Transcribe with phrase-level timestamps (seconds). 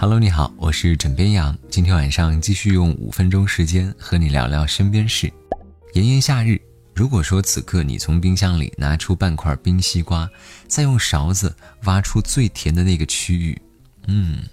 [0.00, 1.58] Hello，你好，我是枕边羊。
[1.68, 5.28] 今天晚上继续用五分钟时间和你聊聊身边事。
[5.92, 6.60] 炎炎夏日，
[6.94, 10.30] 如果说此刻你从冰箱里拿出半块冰西瓜，
[10.68, 13.60] 再用勺子挖出最甜的那个区域，
[14.06, 14.44] 嗯，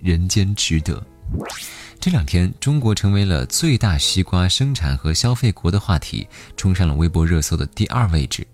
[0.00, 1.04] 人间值得。
[2.00, 8.46] 这两天，中国成为了最大西瓜生产和消费国的话题，冲上了微博热搜的第二位置。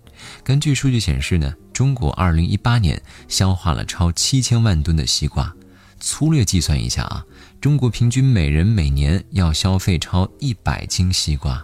[0.43, 5.55] 根据数据显示呢，中国2018年消化了超七千万吨的西瓜。
[6.01, 7.23] 粗略计算一下啊，
[7.61, 11.63] 中国平均每人每年要消费超一百斤西瓜。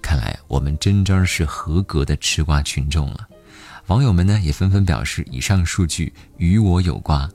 [0.00, 3.28] 看来我们真真是合格的吃瓜群众了。
[3.88, 7.28] 网友们呢也纷纷表示，以上数据与我有瓜。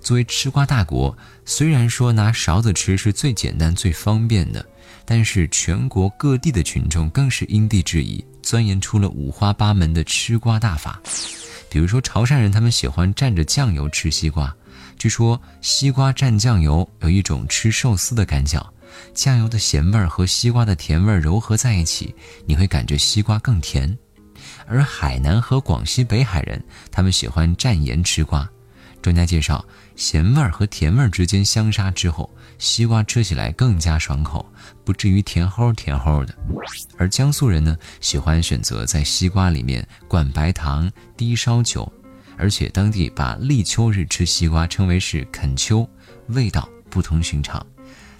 [0.00, 4.64] 作为吃瓜大国，虽然说拿勺子吃是最简单最方便的，
[5.04, 10.98] 但是全国各地的群众更是因地制宜，钻研出了五花八门的吃瓜大法。
[11.68, 14.54] 比如说潮汕人，他们喜欢蘸着酱油吃西瓜。
[15.00, 18.62] 据说西瓜蘸酱油有一种吃寿司的感觉，
[19.14, 23.96] 酱油的咸味儿和西瓜的甜味儿柔合在一起，你会感觉西瓜更甜。
[24.66, 28.46] 而海南和广西北海人，他们喜欢蘸盐吃瓜。
[29.00, 29.64] 专家介绍，
[29.96, 34.44] 咸味儿和甜味儿之间相杀之后，西瓜吃起来更加爽口，
[34.84, 36.34] 不至于甜齁甜齁的。
[36.98, 41.90] 而江苏人呢，喜欢选择在西瓜里面灌白糖、低烧酒，
[42.40, 45.86] 而且当地把立秋日吃西瓜称为是啃秋，
[46.28, 47.64] 味道不同寻常。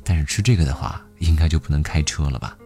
[0.05, 2.57] 但是吃这个的话，应该就不能开车了吧？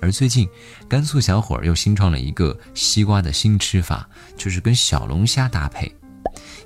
[0.00, 0.48] 而最近，
[0.88, 5.90] 甘肃小伙儿又新创了一个西瓜的新吃法，就是跟小龙虾搭配。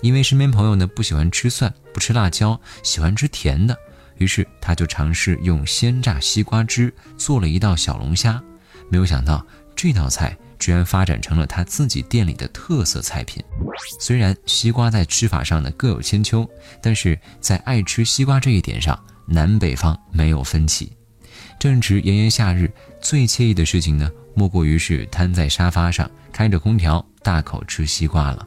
[0.00, 3.76] 因为身边朋友呢不喜欢吃蒜，不吃辣椒，喜欢吃甜的，
[4.16, 8.42] 于是他就尝试用鲜榨西瓜汁做了一道小龙虾。
[8.90, 9.44] 没有想到
[9.76, 13.42] 这道菜居然发展成了他自己店里的特色菜品。
[14.00, 16.48] 虽然西瓜在吃法上呢各有千秋，
[16.82, 20.92] 但是在爱吃西瓜这一点上，南北方没有分歧。
[21.58, 28.46] 正值炎炎夏日，最惬意的事情呢，莫过于是瘫在沙发上，开着空调，大口吃西瓜了。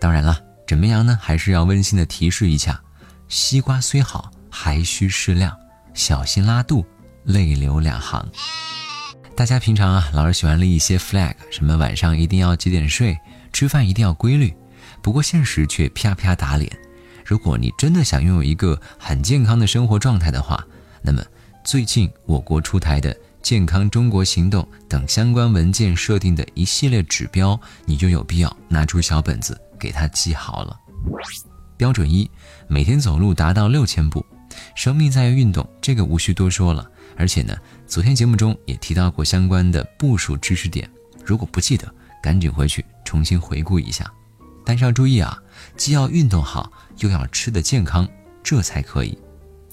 [0.00, 0.40] 当然了。
[0.66, 2.82] 枕边羊呢，还是要温馨的提示一下：
[3.28, 5.56] 西瓜虽好，还需适量，
[5.94, 6.84] 小心拉肚，
[7.22, 8.28] 泪流两行。
[9.36, 13.14] 大家平常啊，老是喜欢立一些 flag，什么晚上一定要几点睡，
[13.52, 14.50] 吃饭一定要规律。
[15.02, 16.74] 不过现实却啪啪打脸。
[17.22, 20.66] 如果你真的想拥有一个很健康的生活状态的话，
[21.02, 21.22] 那么
[21.62, 29.60] 最近我国出台的《健康中国行动》等相关文件设定的一系列指标，你就有必要拿出小本子。
[29.78, 30.74] 给他记好了。
[31.76, 32.30] 标准一，
[32.68, 34.24] 每天走路达到六千步。
[34.74, 36.90] 生命在于运动，这个无需多说了。
[37.16, 37.56] 而且呢，
[37.86, 40.88] 昨天节目中也提到过相关的步数知识点。
[41.24, 44.10] 如果不记得，赶紧回去重新回顾一下。
[44.64, 45.36] 但是要注意啊，
[45.76, 48.08] 既要运动好，又要吃得健康，
[48.42, 49.16] 这才可以。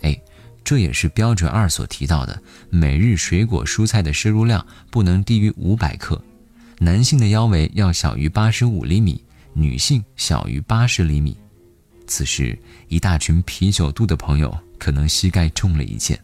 [0.01, 0.19] 哎，
[0.63, 6.21] 这也是标准二所提到的，每日水果蔬菜的摄入量不能低于五百克。
[6.79, 9.23] 男性的腰围要小于八十五厘米。
[9.55, 11.37] 女性小于八十厘米，
[12.07, 16.19] 此时一大群啤酒肚的朋友可能膝盖中了一箭。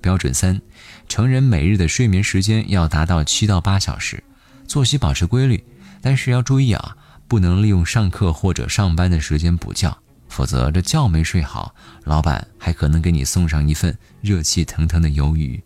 [0.00, 0.60] 标准三，
[1.08, 4.22] 成人每日的睡眠时间要达到七到八小时，
[4.66, 5.62] 作息保持规律，
[6.00, 6.96] 但是要注意啊，
[7.28, 9.96] 不能利用上课或者上班的时间补觉，
[10.28, 11.74] 否则这觉没睡好，
[12.04, 15.62] 老板还可能给你送上一份热气腾腾的鱿鱼。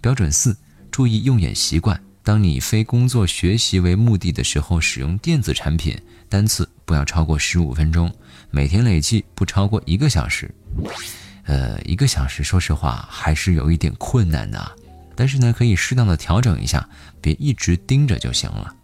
[0.00, 0.56] 标准四，
[0.90, 2.00] 注意用眼习惯。
[2.22, 5.94] 当你非工作学习为目的的时候，使用电子产品
[6.26, 8.10] 单次不要超过十五分钟，
[8.50, 10.50] 每天累计不超过一个小时。
[11.46, 14.72] 呃，一个小时，说实话还是有一点困难的，
[15.14, 16.88] 但是呢，可以适当的调整一下，
[17.20, 18.74] 别一直盯着就行了。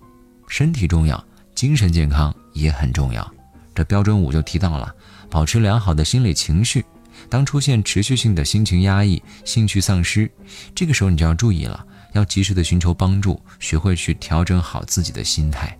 [0.47, 1.23] 身体重要，
[1.55, 3.29] 精神健康也很重要。
[3.75, 4.95] 这标准五就提到了，
[5.31, 6.85] 保持良好的心理情绪。
[7.29, 10.31] 当出现持续性的心情压抑、兴趣丧失，
[10.75, 11.87] 这个时候你就要注意了。
[12.13, 15.79] 要及时的寻求帮助，学会去调整好自己的心态。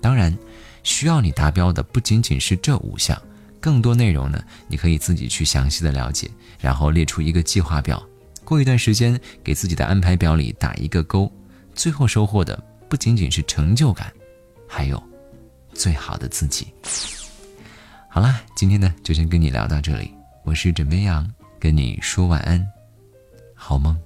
[0.00, 0.36] 当然，
[0.84, 3.20] 需要你达标的不仅仅是这五项，
[3.66, 6.30] 更多内容呢，你可以自己去详细的了解，
[6.60, 8.00] 然后列出一个计划表。
[8.44, 11.28] 过一段时间，给自己的安排表里打一个勾，
[11.74, 12.56] 最后收获的
[12.88, 14.12] 不仅仅是成就感，
[14.68, 15.02] 还有
[15.74, 16.68] 最好的自己。
[18.08, 20.14] 好啦，今天呢就先跟你聊到这里，
[20.44, 21.28] 我是枕边羊，
[21.58, 22.64] 跟你说晚安，
[23.52, 23.98] 好梦。